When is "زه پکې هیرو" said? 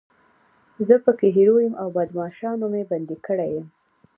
0.87-1.55